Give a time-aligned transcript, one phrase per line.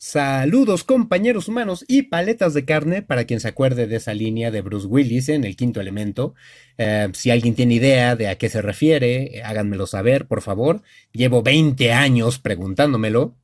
[0.00, 4.60] Saludos compañeros humanos y paletas de carne para quien se acuerde de esa línea de
[4.60, 6.36] Bruce Willis en el quinto elemento.
[6.78, 10.82] Eh, si alguien tiene idea de a qué se refiere, háganmelo saber, por favor.
[11.12, 13.34] Llevo 20 años preguntándomelo.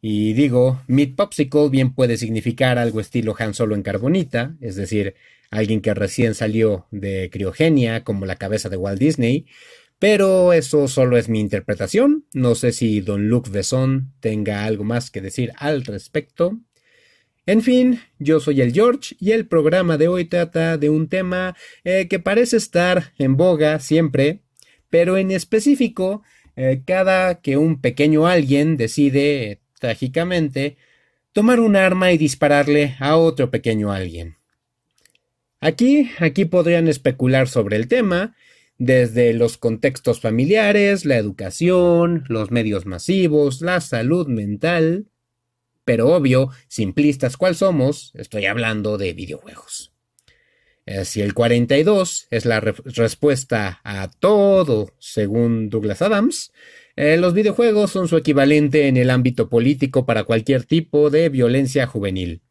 [0.00, 5.14] Y digo, Meat Popsicle bien puede significar algo estilo Han Solo en carbonita, es decir,
[5.52, 9.46] alguien que recién salió de criogenia como la cabeza de Walt Disney,
[10.02, 12.24] pero eso solo es mi interpretación.
[12.34, 16.58] No sé si don Luc Besson tenga algo más que decir al respecto.
[17.46, 21.54] En fin, yo soy el George y el programa de hoy trata de un tema
[21.84, 24.40] eh, que parece estar en boga siempre,
[24.90, 26.24] pero en específico,
[26.56, 30.78] eh, cada que un pequeño alguien decide, trágicamente,
[31.32, 34.34] tomar un arma y dispararle a otro pequeño alguien.
[35.60, 38.34] Aquí, aquí podrían especular sobre el tema,
[38.84, 45.06] desde los contextos familiares, la educación, los medios masivos, la salud mental.
[45.84, 49.92] Pero obvio, simplistas cual somos, estoy hablando de videojuegos.
[50.84, 56.52] Eh, si el 42 es la respuesta a todo, según Douglas Adams,
[56.96, 61.86] eh, los videojuegos son su equivalente en el ámbito político para cualquier tipo de violencia
[61.86, 62.42] juvenil.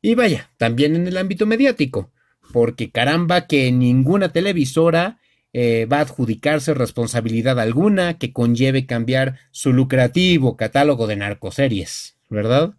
[0.00, 2.12] Y vaya, también en el ámbito mediático,
[2.52, 5.18] porque caramba que ninguna televisora
[5.56, 12.74] eh, va a adjudicarse responsabilidad alguna que conlleve cambiar su lucrativo catálogo de narcoseries, ¿verdad?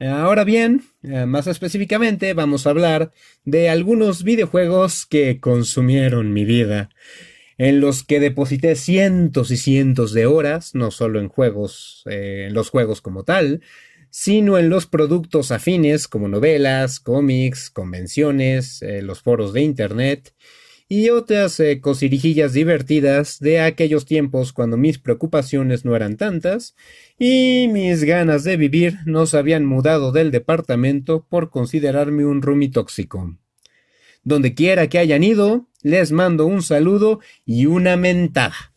[0.00, 3.12] Ahora bien, eh, más específicamente vamos a hablar
[3.44, 6.90] de algunos videojuegos que consumieron mi vida,
[7.58, 12.54] en los que deposité cientos y cientos de horas, no solo en juegos, eh, en
[12.54, 13.60] los juegos como tal,
[14.10, 20.34] sino en los productos afines como novelas, cómics, convenciones, los foros de Internet
[20.88, 21.80] y otras eh,
[22.52, 26.74] divertidas de aquellos tiempos cuando mis preocupaciones no eran tantas
[27.18, 32.68] y mis ganas de vivir no se habían mudado del departamento por considerarme un rumi
[32.68, 33.36] tóxico.
[34.22, 38.72] Donde quiera que hayan ido, les mando un saludo y una mentada.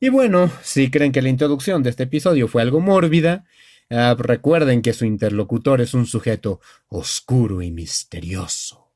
[0.00, 3.46] Y bueno, si creen que la introducción de este episodio fue algo mórbida,
[3.90, 8.87] ah, recuerden que su interlocutor es un sujeto oscuro y misterioso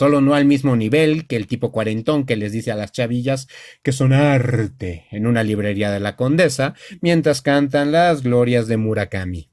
[0.00, 3.48] solo no al mismo nivel que el tipo cuarentón que les dice a las chavillas
[3.82, 6.72] que son arte en una librería de la condesa
[7.02, 9.50] mientras cantan las glorias de Murakami.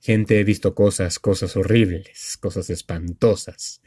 [0.00, 3.82] gente, he visto cosas, cosas horribles, cosas espantosas.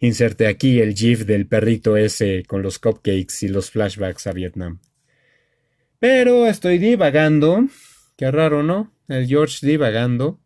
[0.00, 4.80] Inserte aquí el gif del perrito ese con los cupcakes y los flashbacks a Vietnam.
[6.00, 7.68] Pero estoy divagando.
[8.16, 8.92] Qué raro, ¿no?
[9.06, 10.40] El George divagando.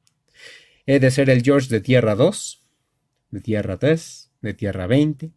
[0.84, 2.65] He de ser el George de Tierra 2
[3.30, 5.32] de tierra 3, de tierra 20.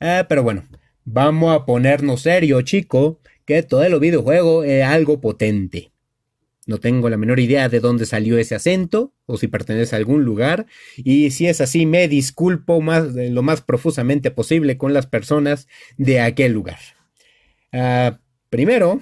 [0.00, 0.66] Ah, pero bueno,
[1.04, 5.92] vamos a ponernos serio, chico, que todo el videojuego es algo potente.
[6.66, 10.24] No tengo la menor idea de dónde salió ese acento o si pertenece a algún
[10.24, 10.66] lugar.
[10.96, 16.20] Y si es así, me disculpo más, lo más profusamente posible con las personas de
[16.20, 16.78] aquel lugar.
[17.72, 18.20] Ah,
[18.50, 19.00] primero,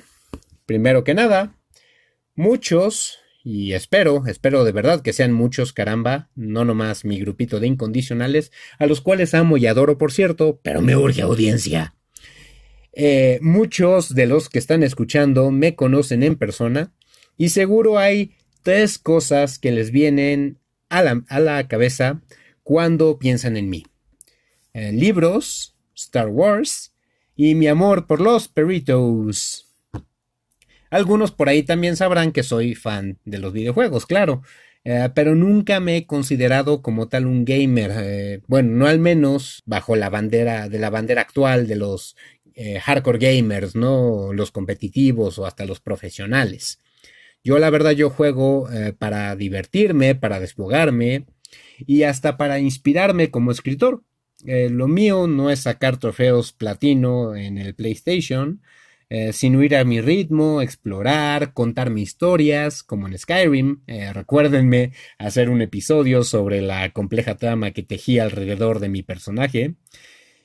[0.66, 1.54] primero que nada,
[2.34, 3.18] muchos
[3.50, 8.52] y espero, espero de verdad que sean muchos, caramba, no nomás mi grupito de incondicionales,
[8.78, 11.94] a los cuales amo y adoro, por cierto, pero me urge audiencia.
[12.92, 16.92] Eh, muchos de los que están escuchando me conocen en persona
[17.38, 18.32] y seguro hay
[18.62, 20.58] tres cosas que les vienen
[20.90, 22.20] a la, cabeza
[22.62, 23.86] cuando piensan en mí.
[24.74, 26.92] Eh, libros, Star Wars
[27.34, 29.67] y mi amor por los perritos.
[30.90, 34.42] Algunos por ahí también sabrán que soy fan de los videojuegos, claro,
[34.84, 37.92] eh, pero nunca me he considerado como tal un gamer.
[37.96, 42.16] Eh, bueno, no al menos bajo la bandera de la bandera actual de los
[42.54, 46.80] eh, hardcore gamers, no los competitivos o hasta los profesionales.
[47.44, 48.68] Yo la verdad yo juego
[48.98, 51.26] para divertirme, para desfogarme
[51.78, 54.02] y hasta para inspirarme como escritor.
[54.44, 58.60] lo mío no es sacar trofeos platino en el PlayStation,
[59.10, 63.82] eh, sin huir a mi ritmo, explorar, contar mis historias, como en Skyrim.
[63.86, 69.76] Eh, recuérdenme hacer un episodio sobre la compleja trama que tejí alrededor de mi personaje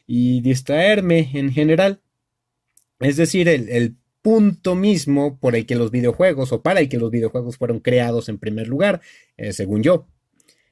[0.08, 2.02] y distraerme en general.
[3.00, 7.12] Es decir, el, punto mismo por el que los videojuegos o para el que los
[7.12, 9.02] videojuegos fueron creados en primer lugar,
[9.36, 10.08] eh, según yo.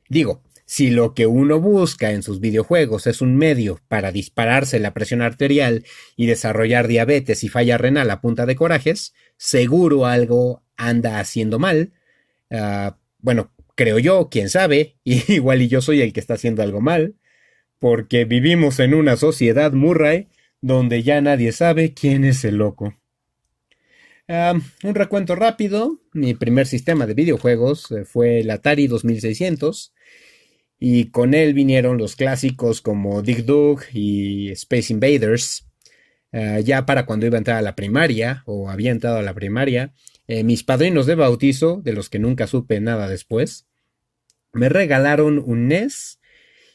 [0.08, 0.42] Digo,
[0.72, 5.22] si lo que uno busca en sus videojuegos es un medio para dispararse la presión
[5.22, 5.84] arterial
[6.16, 11.92] y desarrollar diabetes y falla renal a punta de corajes, seguro algo anda haciendo mal.
[12.50, 16.80] Ah, bueno, creo yo, quién sabe, igual y yo soy el que está haciendo algo
[16.80, 17.16] mal,
[17.78, 20.30] porque vivimos en una sociedad Murray
[20.62, 22.98] donde ya nadie sabe quién es el loco.
[24.30, 26.00] un recuento rápido.
[26.14, 29.92] Mi primer sistema de videojuegos eh, fue el Atari 2600.
[30.84, 35.68] Y con él vinieron los clásicos como Dig Dug y Space Invaders.
[36.32, 39.36] Eh, ya para cuando iba a entrar a la primaria, o había entrado a la
[39.36, 39.94] primaria,
[40.26, 43.68] eh, mis padrinos de bautizo, de los que nunca supe nada después,
[44.54, 46.20] me regalaron un NES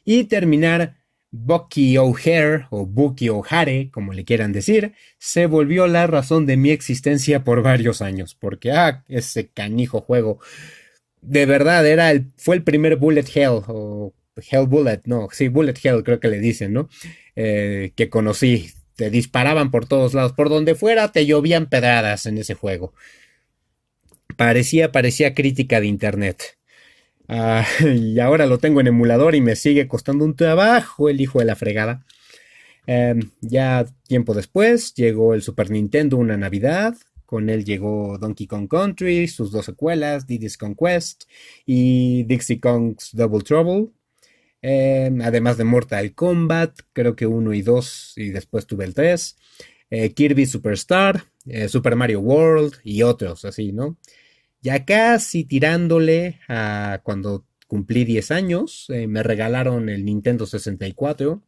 [0.05, 0.99] y terminar
[1.33, 6.71] Bucky O'Hare o Bucky O'Hare, como le quieran decir, se volvió la razón de mi
[6.71, 10.39] existencia por varios años, porque ah, ese canijo juego
[11.27, 15.75] de verdad era el fue el primer Bullet Hell o Hell Bullet, no, sí, Bullet
[15.83, 16.89] Hell creo que le dicen, ¿no?
[17.35, 22.39] Eh, que conocí, te disparaban por todos lados, por donde fuera te llovían pedradas en
[22.39, 22.93] ese juego.
[24.37, 26.59] Parecía, parecía crítica de internet.
[27.29, 31.39] Ah, y ahora lo tengo en emulador y me sigue costando un trabajo el hijo
[31.39, 32.05] de la fregada.
[32.87, 36.95] Em, ya tiempo después llegó el Super Nintendo una Navidad.
[37.27, 41.25] Con él llegó Donkey Kong Country, sus dos secuelas, Diddy's Conquest
[41.67, 43.91] y Dixie Kong's Double Trouble.
[44.63, 49.37] Em, además de Mortal Kombat, creo que uno y dos, y después tuve el 3.
[49.91, 53.99] Eh, Kirby Superstar, eh, Super Mario World y otros así, ¿no?
[54.63, 61.43] Ya casi tirándole a cuando cumplí 10 años, eh, me regalaron el Nintendo 64.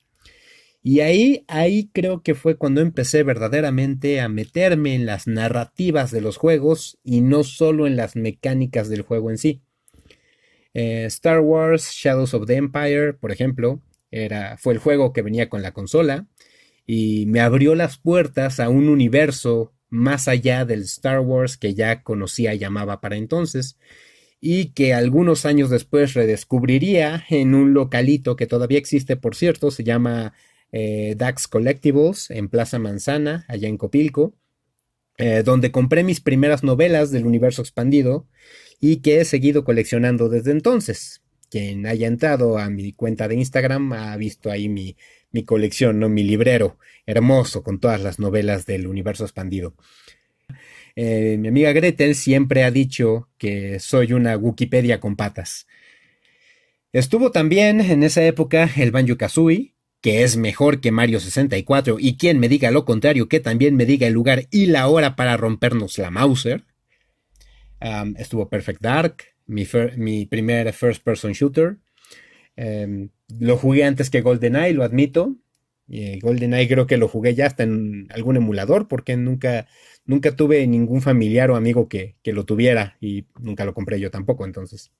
[0.82, 6.20] Y ahí, ahí creo que fue cuando empecé verdaderamente a meterme en las narrativas de
[6.20, 9.62] los juegos y no solo en las mecánicas del juego en sí.
[10.74, 15.48] Eh, Star Wars Shadows of the Empire, por ejemplo, era, fue el juego que venía
[15.48, 16.26] con la consola
[16.86, 22.02] y me abrió las puertas a un universo más allá del Star Wars que ya
[22.02, 23.78] conocía y llamaba para entonces,
[24.40, 29.84] y que algunos años después redescubriría en un localito que todavía existe, por cierto, se
[29.84, 30.32] llama
[30.72, 34.34] eh, Dax Collectibles en Plaza Manzana, allá en Copilco,
[35.16, 38.26] eh, donde compré mis primeras novelas del universo expandido
[38.80, 41.22] y que he seguido coleccionando desde entonces.
[41.50, 44.96] Quien haya entrado a mi cuenta de Instagram ha visto ahí mi,
[45.32, 46.08] mi colección, ¿no?
[46.08, 49.74] Mi librero hermoso con todas las novelas del universo expandido.
[50.94, 55.66] Eh, mi amiga Gretel siempre ha dicho que soy una Wikipedia con patas.
[56.92, 62.16] Estuvo también en esa época el Banjo Kazooie, que es mejor que Mario 64, y
[62.16, 65.36] quien me diga lo contrario, que también me diga el lugar y la hora para
[65.36, 66.64] rompernos la Mauser.
[68.16, 69.66] estuvo Perfect Dark, mi,
[69.96, 71.78] mi primer first person shooter.
[72.56, 73.10] Em,
[73.40, 75.36] lo jugué antes que GoldenEye, lo admito.
[75.88, 79.66] Eh, GoldenEye creo que lo jugué ya hasta en algún emulador porque nunca,
[80.04, 84.44] nunca tuve ningún familiar o amigo que, lo tuviera y nunca lo compré yo tampoco
[84.44, 84.92] entonces.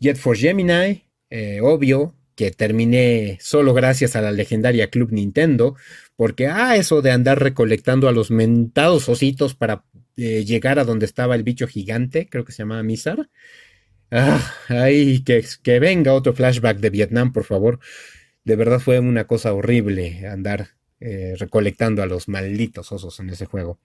[0.00, 5.76] Jet Force Gemini, eh, obvio que terminé solo gracias a la legendaria Club Nintendo
[6.16, 9.84] porque, ah, eso de andar recolectando a los mentados ositos para
[10.16, 13.28] eh, llegar a donde estaba el bicho gigante, creo que se llamaba Mizar.
[14.10, 17.78] Ah, ay, que, que venga otro flashback de Vietnam, por favor.
[18.42, 23.44] De verdad fue una cosa horrible andar eh, recolectando a los malditos osos en ese
[23.44, 23.78] juego.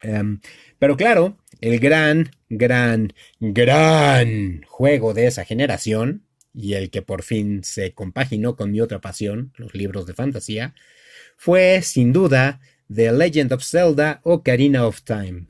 [0.00, 0.40] Em,
[0.78, 6.24] pero claro, el gran, gran, gran juego de esa generación,
[6.54, 10.74] y el que por fin se compaginó con mi otra pasión, los libros de fantasía,
[11.36, 12.60] fue sin duda
[12.92, 15.46] The Legend of Zelda Ocarina of Time.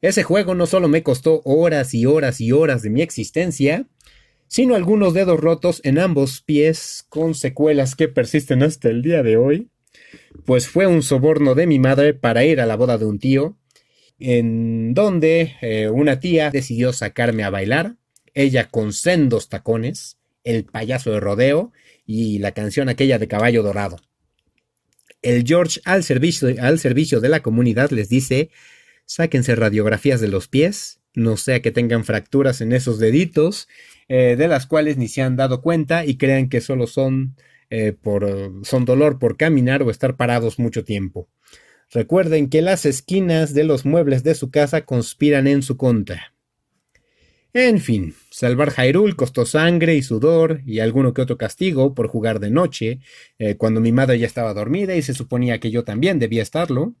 [0.00, 3.88] Ese juego no solo me costó horas y horas y horas de mi existencia,
[4.46, 9.36] sino algunos dedos rotos en ambos pies con secuelas que persisten hasta el día de
[9.36, 9.68] hoy,
[10.44, 13.58] pues fue un soborno de mi madre para ir a la boda de un tío,
[14.18, 17.96] en donde eh, una tía decidió sacarme a bailar,
[18.38, 21.72] ella con sendos tacones, el payaso de rodeo
[22.06, 23.98] y la canción aquella de caballo dorado.
[25.22, 28.50] El George al servicio, al servicio de la comunidad les dice
[29.04, 33.66] sáquense radiografías de los pies, no sea que tengan fracturas en esos deditos,
[34.08, 37.34] eh, de las cuales ni se han dado cuenta y crean que solo son,
[37.70, 41.28] eh, por, son dolor por caminar o estar parados mucho tiempo.
[41.90, 46.34] Recuerden que las esquinas de los muebles de su casa conspiran en su contra.
[47.54, 52.40] En fin, salvar Hyrule costó sangre y sudor y alguno que otro castigo por jugar
[52.40, 53.00] de noche,
[53.38, 56.94] eh, cuando mi madre ya estaba dormida y se suponía que yo también debía estarlo.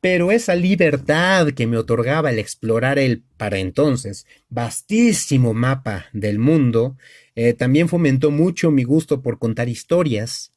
[0.00, 6.96] Pero esa libertad que me otorgaba el explorar el, para entonces, vastísimo mapa del mundo,
[7.34, 10.52] eh, también fomentó mucho mi gusto por contar historias,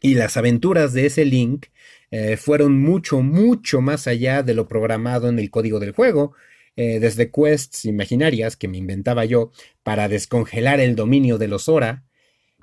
[0.00, 1.66] y las aventuras de ese link
[2.10, 6.34] eh, fueron mucho, mucho más allá de lo programado en el código del juego,
[6.76, 9.50] eh, desde quests imaginarias que me inventaba yo
[9.82, 11.68] para descongelar el dominio de los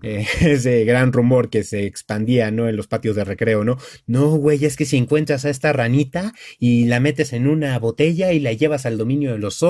[0.03, 2.68] eh, ese gran rumor que se expandía, ¿no?
[2.68, 3.77] En los patios de recreo, ¿no?
[4.08, 8.34] No, güey, es que si encuentras a esta ranita y la metes en una botella
[8.34, 9.63] y la llevas al dominio de los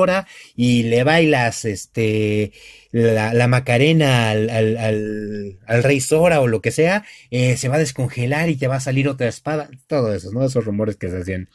[0.55, 2.53] y le bailas, este,
[2.91, 8.49] la, Macarena al, al, rey Zora o lo que sea, eh, se va a descongelar
[8.49, 9.69] y te va a salir otra espada.
[9.87, 10.45] Todo eso, ¿no?
[10.45, 11.49] Esos rumores que se hacían.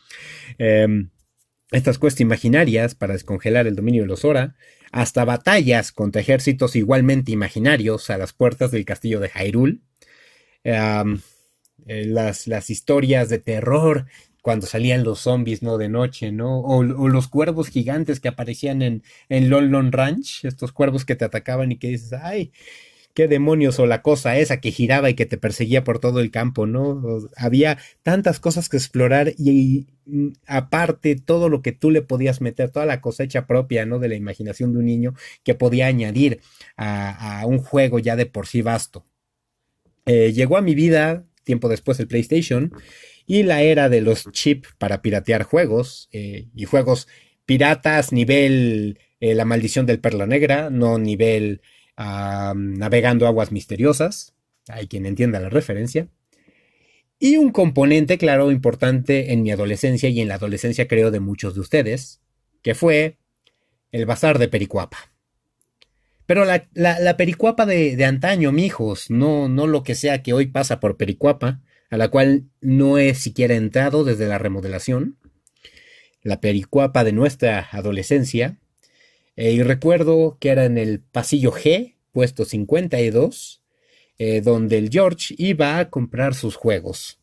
[0.59, 1.11] Em,
[1.71, 4.55] estas cuestas imaginarias para descongelar el dominio de los Zora
[4.93, 9.79] hasta batallas contra ejércitos igualmente imaginarios a las puertas del castillo de Hyrule.
[10.65, 11.05] Eh,
[11.87, 14.07] las, las, historias de terror
[14.43, 15.77] cuando salían los zombies, ¿no?
[15.77, 16.61] De noche, ¿no?
[16.61, 21.73] O, los cuervos gigantes que aparecían en, en Lon Ranch, estos cuervos que te atacaban
[21.73, 22.53] y que dices, ay,
[23.17, 26.31] qué demonios o la cosa esa que giraba y que te perseguía por todo el
[26.31, 27.03] campo, ¿no?
[27.35, 32.71] había tantas cosas que explorar y, mm, aparte todo lo que tú le podías meter,
[32.71, 33.99] toda la cosecha propia, ¿no?
[33.99, 36.43] De la imaginación de un niño que podía añadir
[36.77, 39.07] a, un juego ya de por sí vasto.
[40.05, 42.71] Eh, llegó a mi vida tiempo después el PlayStation
[43.27, 47.09] y la era de los chips para piratear juegos eh, y juegos
[47.47, 51.63] piratas nivel eh, La maldición del perla negra, no nivel
[51.97, 54.35] navegando aguas misteriosas,
[54.69, 56.09] hay quien entienda la referencia.
[57.19, 61.55] Y un componente, claro, importante en mi adolescencia y en la adolescencia creo de muchos
[61.55, 62.21] de ustedes,
[62.63, 63.19] que fue
[63.91, 65.13] el bazar de Pericuapa.
[66.27, 70.81] Pero la, Pericuapa de, de, antaño, mijos, no, no lo que sea que hoy pasa
[70.81, 75.19] por Pericuapa, a la cual no he siquiera entrado desde la remodelación.
[76.23, 78.59] La Pericuapa de nuestra adolescencia,
[79.37, 83.63] eh, y recuerdo que era en el pasillo G, puesto 52,
[84.19, 87.21] eh, donde el George iba a comprar sus juegos.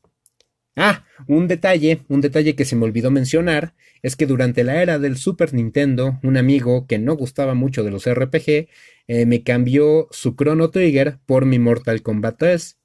[0.75, 4.99] Ah, un detalle, un detalle que se me olvidó mencionar, es que durante la era
[4.99, 8.67] del Super Nintendo, un amigo que no gustaba mucho de los RPG,
[9.07, 12.77] eh, me cambió su Chrono Trigger por mi Mortal Kombat 3.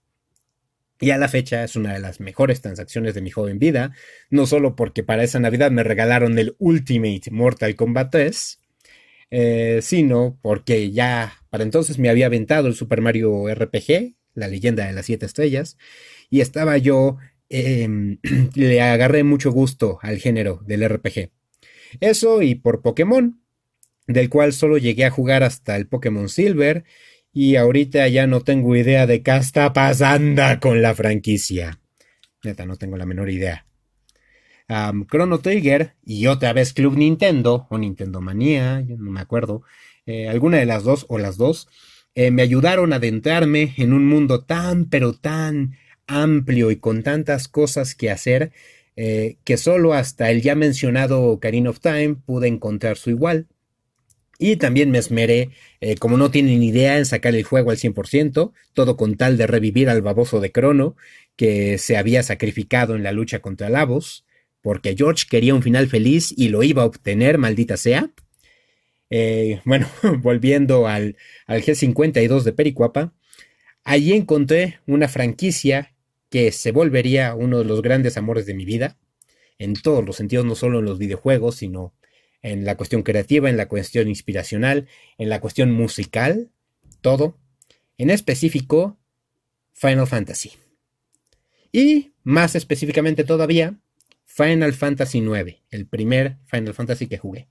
[1.01, 3.93] Y a la fecha es una de las mejores transacciones de mi joven vida,
[4.31, 8.61] no solo porque para esa Navidad me regalaron el Ultimate Mortal Kombat 3,
[9.31, 14.87] eh, sino porque ya para entonces me había aventado el Super Mario RPG, la leyenda
[14.87, 15.77] de las siete estrellas,
[16.31, 17.17] y estaba yo,
[17.49, 18.19] em,
[18.55, 21.31] le agarré mucho gusto al género del RPG.
[22.01, 23.41] Eso y por Pokémon,
[24.07, 26.85] del cual solo llegué a jugar hasta el Pokémon Silver,
[27.33, 31.81] y ahorita ya no tengo idea de qué está pasando con la franquicia.
[32.43, 33.68] Neta, no tengo la menor idea.
[34.69, 39.63] Chrono Trigger y otra vez Club Nintendo o Nintendo Manía, no me acuerdo,
[40.05, 41.69] eh, alguna de las dos o las dos,
[42.15, 47.49] eh, me ayudaron a adentrarme en un mundo tan pero tan amplio y con tantas
[47.49, 48.53] cosas que hacer
[48.97, 53.47] eh, que solo hasta el ya mencionado Ocarina of Time pude encontrar su igual.
[54.41, 55.51] Y también me esmeré,
[55.99, 59.89] como no tienen idea, en sacar el juego al 100%, todo con tal de revivir
[59.89, 60.95] al baboso de Crono,
[61.35, 64.28] que se había sacrificado en la lucha contra Lavos
[64.69, 68.11] porque George quería un final feliz y lo iba a obtener, maldita sea.
[69.09, 73.15] Eh, bueno, volviendo al, al G52 de Pericuapa,
[73.83, 75.95] allí encontré una franquicia
[76.29, 78.99] que se volvería uno de los grandes amores de mi vida,
[79.59, 81.95] en todos los sentidos, no solo en los videojuegos, sino
[82.43, 86.51] en la cuestión creativa, en la cuestión inspiracional, en la cuestión musical,
[87.01, 87.39] todo.
[87.97, 88.99] En específico,
[89.73, 90.53] Final Fantasy.
[91.73, 93.79] Y más específicamente todavía,
[94.29, 97.49] Final Fantasy IX, el primer Final Fantasy que jugué.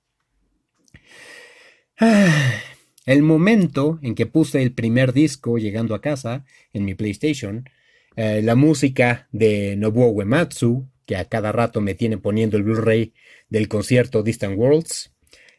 [3.05, 7.67] el momento en que puse el primer disco llegando a casa en mi PlayStation,
[8.15, 13.13] eh, la música de Nobuo Uematsu, que a cada rato me tiene poniendo el Blu-ray
[13.49, 15.11] del concierto Distant Worlds,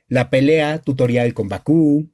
[0.07, 2.11] la pelea tutorial con Baku,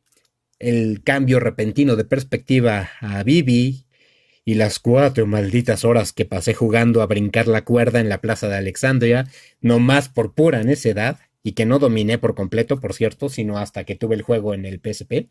[0.59, 3.84] el cambio repentino de perspectiva a Bibi
[4.45, 8.49] y las cuatro malditas horas que pasé jugando a brincar la cuerda en la plaza
[8.49, 9.27] de Alexandria,
[9.61, 13.85] no más por pura necedad, y que no dominé por completo, por cierto, sino hasta
[13.85, 15.29] que tuve el juego en el PSP,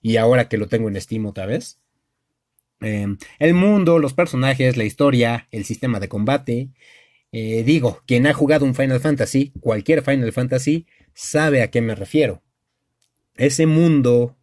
[0.00, 1.78] y ahora que lo tengo en Steam otra vez.
[2.80, 6.68] Em, el mundo, los personajes, la historia, el sistema de combate.
[7.30, 11.94] Eh, digo, quien ha jugado un Final Fantasy, cualquier Final Fantasy, sabe a qué me
[11.94, 12.42] refiero.
[13.36, 14.36] Ese mundo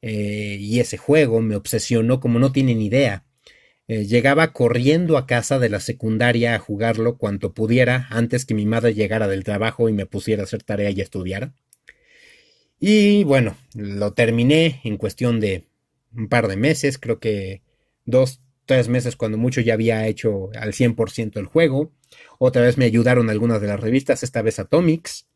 [0.00, 3.24] eh, y ese juego me obsesionó como no tienen idea.
[3.92, 8.64] Eh, llegaba corriendo a casa de la secundaria a jugarlo cuanto pudiera antes que mi
[8.64, 11.52] madre llegara del trabajo y me pusiera a hacer tarea y estudiar.
[12.80, 15.66] Y bueno, lo terminé en cuestión de
[16.16, 17.60] un par de meses, creo que
[18.06, 21.92] dos, tres meses cuando mucho ya había hecho al 100% el juego.
[22.38, 25.26] Otra vez me ayudaron algunas de las revistas, esta vez Atomics.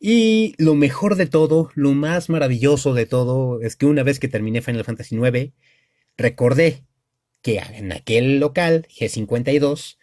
[0.00, 4.26] Y lo mejor de todo, lo más maravilloso de todo, es que una vez que
[4.26, 5.52] terminé Final Fantasy IX,
[6.16, 6.82] recordé
[7.44, 9.98] que en aquel local, G52,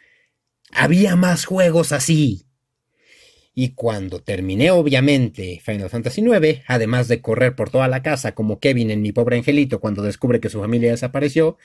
[0.72, 2.46] había más juegos así.
[3.54, 8.60] Y cuando terminé, obviamente, Final Fantasy IX, además de correr por toda la casa como
[8.60, 11.58] Kevin en Mi Pobre Angelito cuando descubre que su familia desapareció,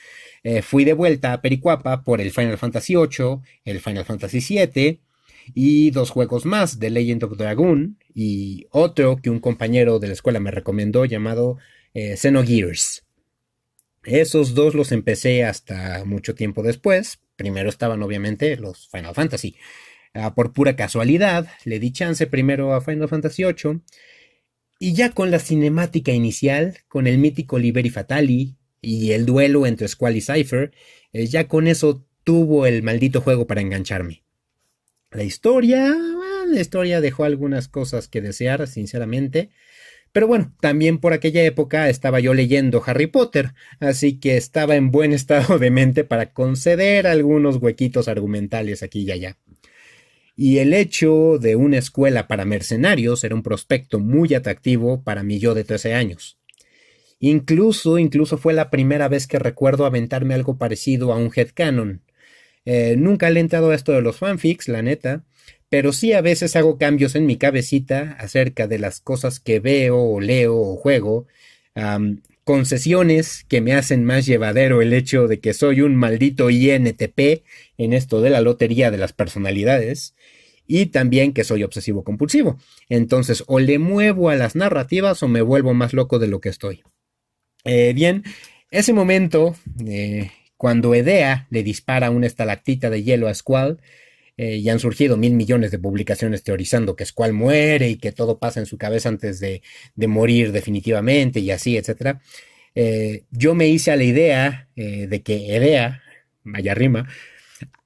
[0.43, 5.01] eh, fui de vuelta a Pericuapa por el Final Fantasy VIII, el Final Fantasy VII
[5.55, 10.15] y dos juegos más, The Legend of Dragoon y otro que un compañero de la
[10.15, 11.59] escuela me recomendó llamado
[11.93, 13.06] eh, Xenogears.
[14.07, 17.19] Esos dos los empecé hasta mucho tiempo después.
[17.35, 19.57] Primero estaban obviamente los Final Fantasy.
[20.15, 23.81] Ah, por pura casualidad, le di chance primero a Final Fantasy VIII.
[24.79, 29.89] Y ya con la cinemática inicial, con el mítico Liberi Fatali y el duelo entre
[29.89, 30.73] Squall y Cypher,
[31.13, 34.23] eh, ya con eso tuvo el maldito juego para engancharme.
[35.11, 35.97] La historia,
[36.47, 39.51] la historia dejó algunas cosas que desear, sinceramente.
[40.17, 44.91] Pero bueno, también por aquella época estaba yo leyendo Harry Potter, así que estaba en
[44.91, 49.37] buen estado de mente para conceder algunos huequitos argumentales aquí y allá
[50.35, 55.39] y el hecho de una escuela para mercenarios era un prospecto muy atractivo para mi
[55.39, 56.39] yo de 13 años.
[57.21, 62.01] Incluso, incluso fue la primera vez que recuerdo aventarme algo parecido a un headcanon.
[62.65, 65.25] Eh, nunca he entrado a esto de los fanfics, la neta,
[65.69, 69.99] pero sí a veces hago cambios en mi cabecita acerca de las cosas que veo
[69.99, 71.27] o leo o juego,
[72.45, 77.43] concesiones que me hacen más llevadero el hecho de que soy un maldito INTP
[77.77, 80.15] en esto de la lotería de las personalidades
[80.67, 82.59] y también que soy obsesivo compulsivo.
[82.89, 86.49] Entonces o le muevo a las narrativas o me vuelvo más loco de lo que
[86.49, 86.83] estoy.
[87.65, 88.23] Eh, bien,
[88.71, 93.81] ese momento, eh, cuando Edea le dispara una estalactita de hielo a Squall,
[94.39, 98.39] eh, y han surgido mil millones de publicaciones teorizando que Squall muere y que todo
[98.39, 99.63] pasa en su cabeza antes de,
[99.97, 102.19] morir definitivamente y así, etc.
[102.75, 106.03] Eh, yo me hice a la idea eh, de que Edea,
[106.45, 107.09] vaya rima,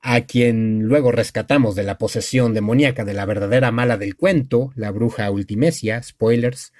[0.00, 4.90] a quien luego rescatamos de la posesión demoníaca de la verdadera mala del cuento, la
[4.90, 6.72] bruja Ultimesia, spoilers,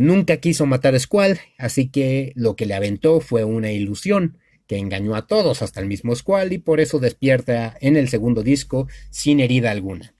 [0.00, 4.38] nunca quiso matar a Squall, así que lo que le aventó fue una ilusión
[4.72, 8.42] que engañó a todos hasta el mismo Squall y por eso despierta en el segundo
[8.42, 10.14] disco sin herida alguna.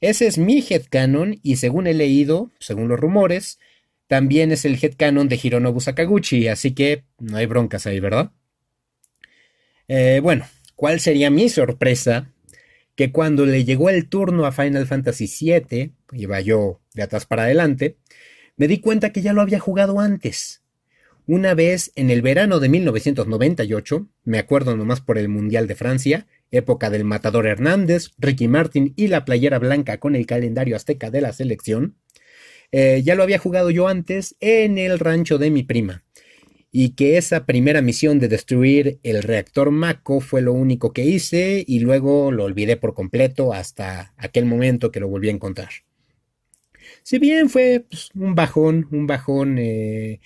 [0.00, 3.60] Ese es mi headcanon y según he leído, según los rumores,
[4.08, 8.32] también es el headcanon de Hironobu Sakaguchi, así que no hay broncas ahí, ¿verdad?
[9.86, 12.32] Eh, bueno, ¿cuál sería mi sorpresa?
[12.96, 17.44] Que cuando le llegó el turno a Final Fantasy VII, iba yo de atrás para
[17.44, 17.96] adelante,
[18.56, 20.64] me di cuenta que ya lo había jugado antes.
[21.28, 26.26] Una vez en el verano de 1998, me acuerdo nomás por el Mundial de Francia,
[26.50, 31.20] época del Matador Hernández, Ricky Martin y la playera blanca con el calendario azteca de
[31.20, 31.98] la selección,
[32.72, 36.02] eh, ya lo había jugado yo antes en el rancho de mi prima.
[36.72, 41.62] Y que esa primera misión de destruir el reactor Mako fue lo único que hice
[41.66, 45.68] y luego lo olvidé por completo hasta aquel momento que lo volví a encontrar.
[47.02, 50.20] Si bien fue pues, un bajón, un bajón eh,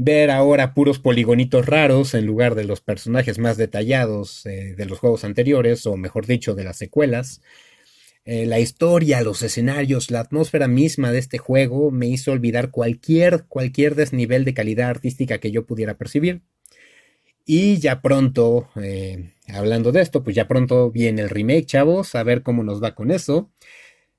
[0.00, 5.00] ver ahora puros poligonitos raros en lugar de los personajes más detallados eh, de los
[5.00, 7.42] juegos anteriores, o mejor dicho, de las secuelas.
[8.24, 13.46] Eh, la historia, los escenarios, la atmósfera misma de este juego me hizo olvidar cualquier,
[13.48, 16.42] cualquier desnivel de calidad artística que yo pudiera percibir.
[17.44, 22.22] Y ya pronto, eh, hablando de esto, pues ya pronto viene el remake, chavos, a
[22.22, 23.50] ver cómo nos va con eso.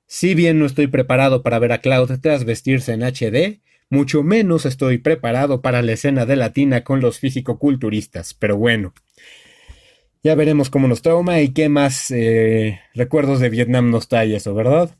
[0.06, 3.60] Si bien no estoy preparado para ver a Cloud tras vestirse en HD,
[3.90, 8.94] mucho menos estoy preparado para la escena de latina con los físico-culturistas, pero bueno.
[10.22, 14.54] Ya veremos cómo nos trauma y qué más eh, recuerdos de Vietnam nos trae eso,
[14.54, 14.96] ¿verdad?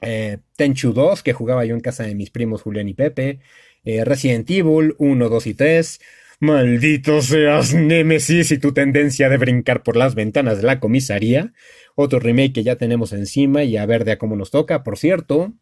[0.00, 3.40] Eh, Tenchu 2, que jugaba yo en casa de mis primos Julián y Pepe.
[3.84, 6.00] Eh, Resident Evil 1, 2 y 3.
[6.40, 11.52] Maldito seas Nemesis y tu tendencia de brincar por las ventanas de la comisaría.
[11.96, 14.98] Otro remake que ya tenemos encima y a ver de a cómo nos toca, por
[14.98, 15.52] cierto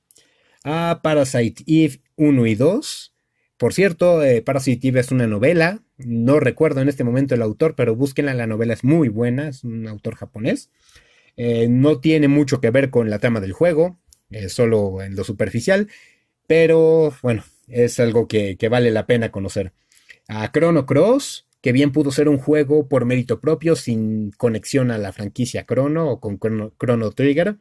[0.67, 3.15] a Parasite Eve 1 y 2.
[3.57, 5.83] Por cierto, eh, Parasite Eve es una novela.
[5.97, 8.35] No recuerdo en este momento el autor, pero búsquenla.
[8.35, 9.49] La novela es muy buena.
[9.49, 10.71] Es un autor japonés.
[11.37, 13.99] Eh, no tiene mucho que ver con la trama del juego,
[14.49, 15.89] solo en lo superficial.
[16.47, 19.73] Pero bueno, es algo que, vale la pena conocer.
[20.29, 24.99] A Chrono Cross, que bien pudo ser un juego por mérito propio, sin conexión a
[24.99, 27.59] la franquicia Chrono o con Chrono Trigger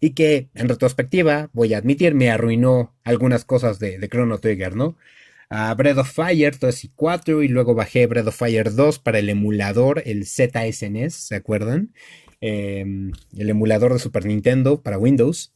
[0.00, 4.96] y que en retrospectiva, voy a admitir, me arruinó algunas cosas de, Chrono Trigger, ¿no?
[5.48, 9.18] A Breath of Fire 3 y 4 y luego bajé Breath of Fire 2 para
[9.18, 11.92] el emulador, el ZSNES, ¿se acuerdan?
[12.40, 15.52] Em, el emulador de Super Nintendo para Windows.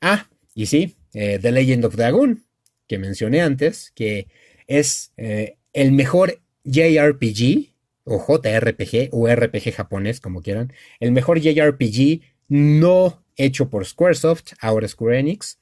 [0.00, 2.44] ah, y sí, The Legend of Dragon,
[2.86, 4.28] que mencioné antes, que
[4.68, 7.70] es el mejor JRPG
[8.04, 14.86] o JRPG o RPG japonés, como quieran, el mejor JRPG no hecho por Squaresoft, ahora
[14.86, 15.58] Square Enix,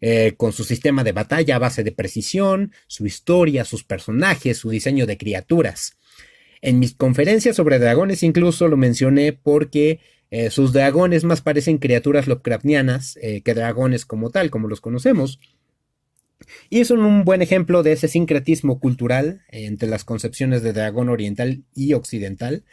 [0.00, 4.70] eh, con su sistema de batalla a base de precisión, su historia, sus personajes, su
[4.70, 5.98] diseño de criaturas.
[6.62, 10.00] En mis conferencias sobre dragones incluso lo mencioné porque
[10.30, 15.38] eh, sus dragones más parecen criaturas Lovecraftianas eh, que dragones como tal, como los conocemos.
[16.70, 21.64] Y son un buen ejemplo de ese sincretismo cultural entre las concepciones de dragón oriental
[21.74, 22.64] y occidental,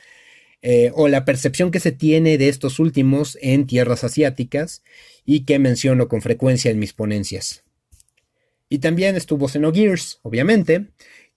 [0.62, 4.84] eh, o la percepción que se tiene de estos últimos en tierras asiáticas
[5.26, 7.64] y que menciono con frecuencia en mis ponencias.
[8.70, 10.88] Y también estuvo Xenogears, obviamente,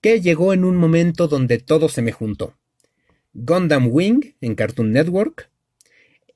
[0.01, 2.57] que llegó en un momento donde todo se me juntó.
[3.33, 5.51] Gundam Wing en Cartoon Network,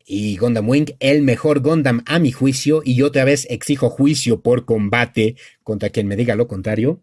[0.06, 4.64] y Gundam Wing, el mejor Gundam a mi juicio, y otra vez exijo juicio por
[4.64, 7.00] combate contra quien me diga lo contrario.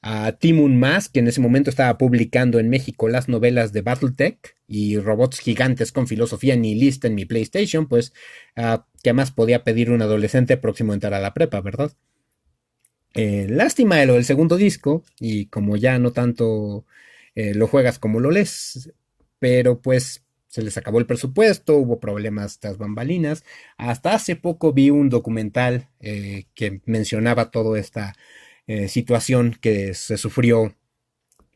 [0.00, 4.56] A Timun Mas, que en ese momento estaba publicando en México las novelas de Battletech
[4.68, 8.12] y robots gigantes con filosofía nihilista en mi PlayStation, pues,
[8.56, 11.92] uh, ¿qué más podía pedir un adolescente próximo a entrar a la prepa, verdad?
[13.14, 16.84] Eh, lástima de lo del segundo disco, y como ya no tanto
[17.34, 18.92] eh, lo juegas como lo lees,
[19.38, 23.44] pero pues se les acabó el presupuesto, hubo problemas tras bambalinas.
[23.76, 28.14] Hasta hace poco vi un documental eh, que mencionaba toda esta
[28.68, 30.76] eh, situación que se sufrió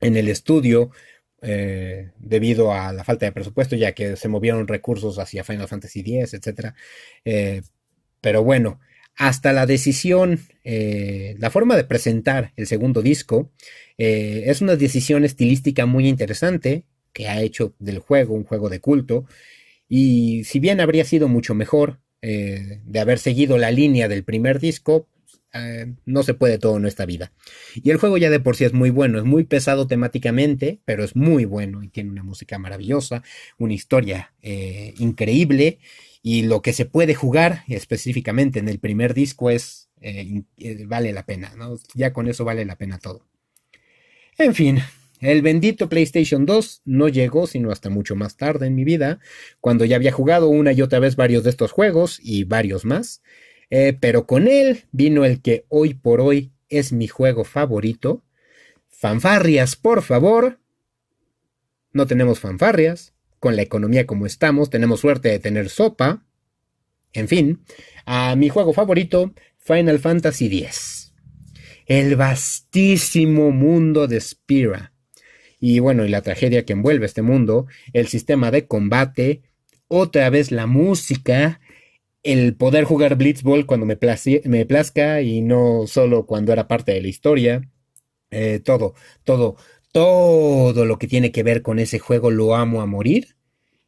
[0.01, 0.91] en el estudio
[1.41, 6.01] eh, debido a la falta de presupuesto, ya que se movieron recursos hacia Final Fantasy
[6.01, 6.75] X, etc.
[8.21, 8.81] pero bueno,
[9.17, 13.53] hasta la decisión, la forma de presentar el segundo disco,
[13.97, 19.27] es una decisión estilística muy interesante que ha hecho del juego un juego de culto.
[19.89, 24.59] Y si bien habría sido mucho mejor eh, de haber seguido la línea del primer
[24.61, 25.09] disco,
[25.53, 27.33] eh, no se puede todo en esta vida.
[27.75, 31.05] Y el juego ya de por sí es muy bueno, es muy pesado temáticamente, pero
[31.05, 33.23] es muy bueno y tiene una música maravillosa,
[33.59, 35.79] una historia eh, increíble
[36.23, 39.89] y lo que se puede jugar específicamente en el primer disco es
[40.87, 41.53] vale la pena.
[41.95, 43.25] Ya con eso vale la pena todo.
[44.37, 44.81] En fin,
[45.23, 49.21] el bendito PlayStation 2 no llegó sino hasta mucho más tarde en mi vida,
[49.61, 53.23] cuando ya había jugado una y otra vez varios de estos juegos y varios más.
[53.75, 58.23] Eh, pero con él vino el que hoy por hoy es mi juego favorito.
[58.91, 60.61] Fanfarrias, por favor.
[61.95, 63.15] No tenemos fanfarrias.
[63.41, 66.23] Con la economía como estamos, tenemos suerte de tener sopa.
[67.15, 67.65] En fin,
[68.05, 71.15] a mi juego favorito, Final Fantasy X.
[71.87, 74.93] El vastísimo mundo de Spira
[75.59, 79.43] y bueno, y la tragedia que envuelve este mundo, el sistema de combate,
[79.89, 81.61] otra vez la música,
[82.23, 83.99] el poder jugar Blitzball cuando me,
[84.45, 87.69] me plazca y no solo cuando era parte de la historia,
[88.31, 89.57] eh, todo, todo,
[89.93, 93.37] todo lo que tiene que ver con ese juego lo amo a morir.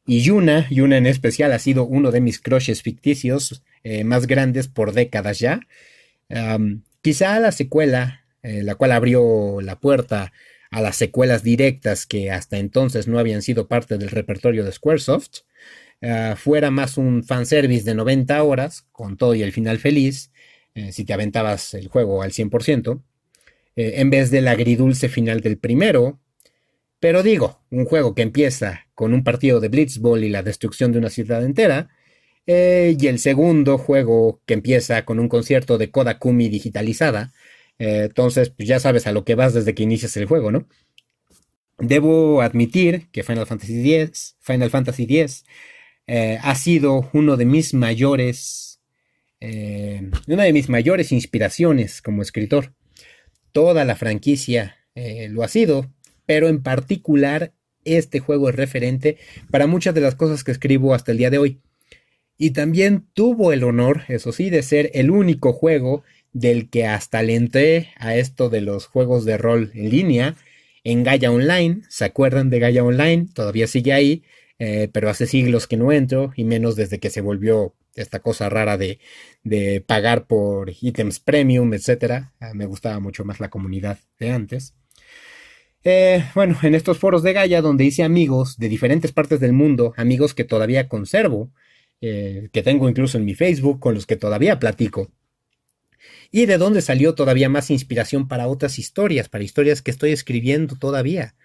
[0.06, 4.68] Y Yuna, Yuna en especial, ha sido uno de mis crushes ficticios eh, más grandes
[4.68, 5.60] por décadas ya.
[7.02, 10.32] quizá la secuela, eh, la cual abrió la puerta
[10.70, 15.42] a las secuelas directas que hasta entonces no habían sido parte del repertorio de Squaresoft,
[16.00, 20.30] eh, fuera más un fanservice de 90 horas, con todo y el final feliz,
[20.74, 23.02] eh, si te aventabas el juego al 100%,
[23.76, 26.20] eh, en vez del agridulce final del primero.
[27.00, 30.98] Pero digo, un juego que empieza con un partido de Blitzball y la destrucción de
[30.98, 31.90] una ciudad entera,
[32.46, 37.32] y el segundo juego que empieza con un concierto de Kodakumi digitalizada,
[37.78, 40.66] entonces, pues ya sabes a lo que vas desde que inicias el juego, ¿no?
[41.78, 45.44] Debo admitir que Final Fantasy X, Final Fantasy X,
[46.06, 48.80] eh, ha sido uno de mis mayores,
[49.40, 52.74] eh, una de mis mayores inspiraciones como escritor.
[53.52, 54.78] Toda la franquicia
[55.30, 55.90] lo ha sido,
[56.24, 57.52] pero en particular
[57.84, 59.18] este juego es referente
[59.50, 61.60] para muchas de las cosas que escribo hasta el día de hoy.
[62.36, 67.22] Y también tuvo el honor, eso sí, de ser el único juego del que hasta
[67.22, 70.34] le entré a esto de los juegos de rol en línea
[70.82, 71.82] en Gaia Online.
[71.88, 73.28] ¿Se acuerdan de Gaia Online?
[73.32, 74.24] Todavía sigue ahí,
[74.58, 78.48] eh, pero hace siglos que no entro y menos desde que se volvió esta cosa
[78.48, 78.98] rara de,
[79.42, 82.30] de pagar por ítems premium, etc.
[82.40, 84.74] Ah, me gustaba mucho más la comunidad de antes.
[85.84, 89.92] Eh, bueno, en estos foros de Gaia, donde hice amigos de diferentes partes del mundo,
[89.96, 91.52] amigos que todavía conservo,
[92.00, 95.10] eh, que tengo incluso en mi Facebook, con los que todavía platico
[96.30, 100.76] y de dónde salió todavía más inspiración para otras historias, para historias que estoy escribiendo
[100.76, 101.36] todavía.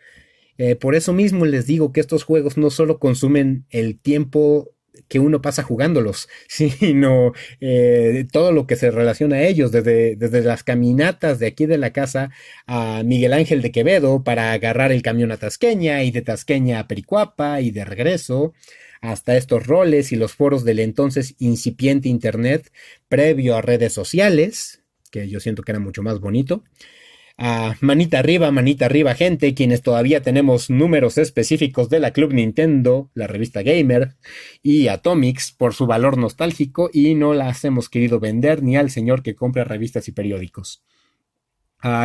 [0.60, 4.76] Eh, por eso mismo les digo que estos juegos no solo consumen el tiempo
[5.08, 10.42] que uno pasa jugándolos, sino eh, todo lo que se relaciona a ellos, desde, desde
[10.44, 12.32] las caminatas de aquí de la casa
[12.68, 16.88] a Miguel Ángel de Quevedo para agarrar el camión a Tasqueña y de Tasqueña a
[16.90, 18.54] Pericuapa y de regreso,
[19.00, 22.70] hasta estos roles y los foros del entonces incipiente Internet
[23.08, 26.66] previo a redes sociales, que yo siento que era mucho más bonito.
[27.42, 33.10] Ah, manita arriba, manita arriba, gente, quienes todavía tenemos números específicos de la Club Nintendo,
[33.14, 34.18] la revista Gamer
[34.62, 39.24] y Atomics por su valor nostálgico y no las hemos querido vender ni al señor
[39.24, 40.84] que compra revistas y periódicos.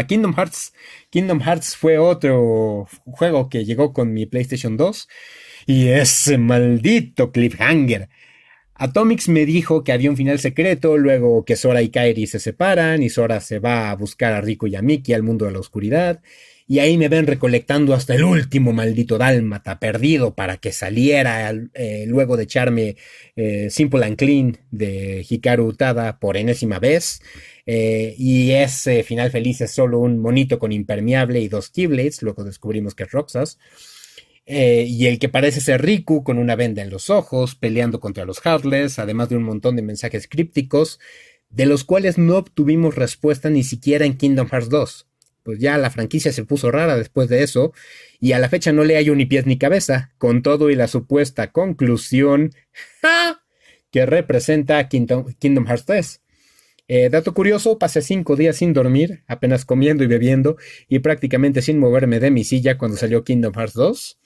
[0.06, 0.72] Kingdom Hearts.
[1.10, 5.08] Kingdom Hearts fue otro juego que llegó con mi PlayStation 2
[5.66, 8.08] y ese maldito cliffhanger.
[8.76, 13.02] Atomics me dijo que había un final secreto, luego que Sora y Kairi se separan
[13.02, 15.60] y Sora se va a buscar a Rico y a Mickey al mundo de la
[15.60, 16.20] oscuridad.
[16.66, 22.04] Y ahí me ven recolectando hasta el último maldito dálmata perdido para que saliera eh,
[22.08, 22.96] luego de echarme
[23.36, 27.20] eh, Simple and Clean de Hikaru Utada por enésima vez.
[27.66, 32.44] Eh, y ese final feliz es solo un monito con impermeable y dos Keyblades, luego
[32.44, 33.58] descubrimos que es Roxas.
[34.46, 38.24] Eh, y el que parece ser Riku con una venda en los ojos, peleando contra
[38.24, 41.00] los Heartless, además de un montón de mensajes crípticos,
[41.48, 45.06] de los cuales no obtuvimos respuesta ni siquiera en Kingdom Hearts 2.
[45.42, 47.72] Pues ya la franquicia se puso rara después de eso,
[48.20, 50.88] y a la fecha no le hallo ni pies ni cabeza, con todo y la
[50.88, 52.52] supuesta conclusión
[53.90, 56.23] que representa Kingdom, Kingdom Hearts 3.
[56.86, 60.56] Eh, dato curioso, pasé cinco días sin dormir, apenas comiendo y bebiendo,
[60.88, 64.18] y prácticamente sin moverme de mi silla cuando salió Kingdom Hearts 2,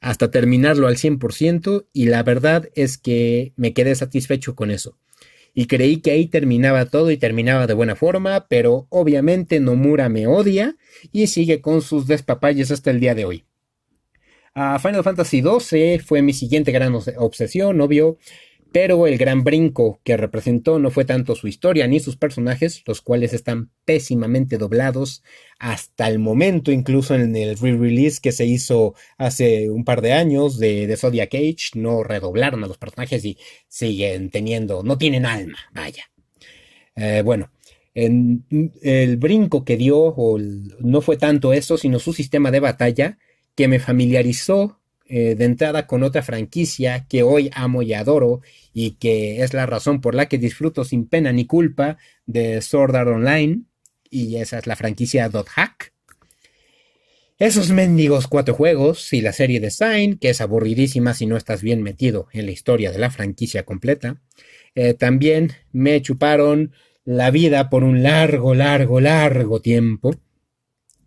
[0.00, 4.98] hasta terminarlo al 100%, y la verdad es que me quedé satisfecho con eso.
[5.52, 10.26] Y creí que ahí terminaba todo y terminaba de buena forma, pero obviamente Nomura me
[10.26, 10.76] odia
[11.12, 13.44] y sigue con sus despapalles hasta el día de hoy.
[14.54, 18.18] A Final Fantasy XII fue mi siguiente gran obsesión, obvio.
[18.76, 23.00] Pero el gran brinco que representó no fue tanto su historia ni sus personajes, los
[23.00, 25.22] cuales están pésimamente doblados
[25.58, 30.58] hasta el momento, incluso en el re-release que se hizo hace un par de años
[30.58, 35.56] de, de Zodiac Age, no redoblaron a los personajes y siguen teniendo, no tienen alma,
[35.72, 36.10] vaya.
[36.96, 37.50] Eh, bueno,
[37.94, 40.14] el brinco que dio
[40.80, 43.16] no fue tanto eso, sino su sistema de batalla
[43.54, 48.40] que me familiarizó eh, de entrada con otra franquicia que hoy amo y adoro
[48.72, 52.96] y que es la razón por la que disfruto sin pena ni culpa de Sword
[52.96, 53.62] Art Online
[54.10, 55.92] y esa es la franquicia Dot Hack.
[57.38, 61.62] Esos mendigos cuatro juegos y la serie de Sign, que es aburridísima si no estás
[61.62, 64.22] bien metido en la historia de la franquicia completa,
[64.74, 66.72] eh, también me chuparon
[67.04, 70.14] la vida por un largo, largo, largo tiempo.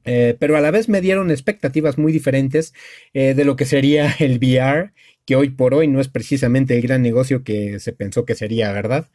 [0.06, 2.74] Eh, pero a la vez me dieron expectativas muy diferentes
[3.14, 4.94] eh, de lo que sería el VR,
[5.26, 8.72] que hoy por hoy no es precisamente el gran negocio que se pensó que sería,
[8.72, 9.08] ¿verdad?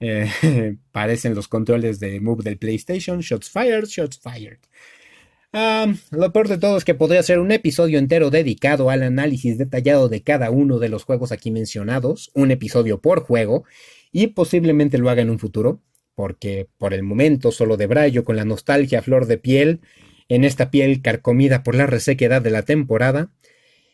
[0.00, 0.28] Eh,
[0.92, 4.58] parecen los controles de Move del PlayStation, shots fired, shots fired.
[6.10, 10.08] lo peor de todo es que podría ser un episodio entero dedicado al análisis detallado
[10.08, 13.64] de cada uno de los juegos aquí mencionados, un episodio por juego,
[14.12, 15.80] y posiblemente lo haga en un futuro,
[16.14, 19.80] porque por el momento solo de Brayo con la nostalgia flor de piel
[20.28, 23.30] en esta piel carcomida por la resequedad de la temporada.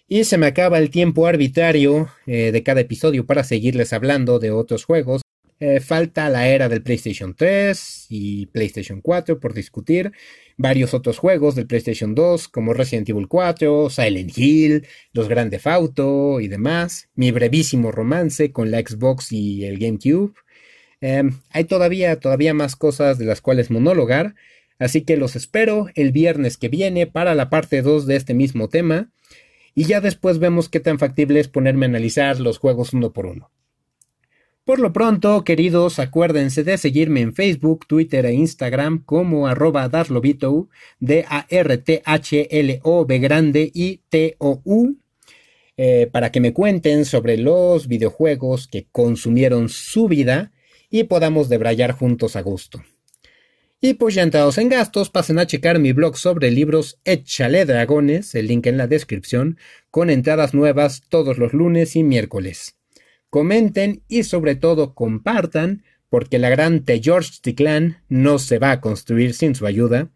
[0.09, 4.51] Y se me acaba el tiempo arbitrario eh, de cada episodio para seguirles hablando de
[4.51, 5.23] otros juegos.
[5.64, 10.11] Eh, falta la era del PlayStation 3 y PlayStation 4 por discutir.
[10.57, 16.40] Varios otros juegos del PlayStation 2 como Resident Evil 4, Silent Hill, los Grande Auto
[16.40, 17.09] y demás.
[17.14, 20.35] Mi brevísimo romance con la Xbox y el GameCube.
[21.01, 24.35] Em, hay todavía, todavía más cosas de las cuales monologar.
[24.78, 28.68] Así que los espero el viernes que viene para la parte 2 de este mismo
[28.68, 29.11] tema.
[29.74, 33.26] Y ya después vemos qué tan factible es ponerme a analizar los juegos uno por
[33.26, 33.50] uno.
[34.64, 40.68] Por lo pronto, queridos, acuérdense de seguirme en Facebook, Twitter e Instagram como arroba darlovito,
[41.00, 41.98] D-A-R-T-H-L-O-B
[43.18, 44.98] grande y T-O-U,
[45.76, 50.52] eh, para que me cuenten sobre los videojuegos que consumieron su vida
[50.90, 52.85] y podamos debrayar juntos a gusto.
[53.85, 58.33] Y pues ya entrados en gastos, pasen a checar mi blog sobre libros Échale Dragones,
[58.37, 59.59] el link en la descripción,
[59.90, 62.77] con entradas nuevas todos los lunes y miércoles.
[63.29, 67.01] Comenten y sobre todo compartan, porque la gran T.
[67.03, 70.12] George Clan no se va a construir sin su ayuda.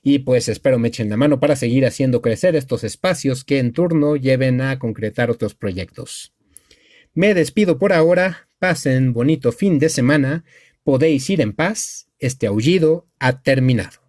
[0.00, 3.72] Y pues espero me echen la mano para seguir haciendo crecer estos espacios que en
[3.72, 6.34] turno lleven a concretar otros proyectos.
[7.14, 10.44] Me despido por ahora, pasen bonito fin de semana,
[10.84, 14.07] podéis ir en paz este aullido ha terminado.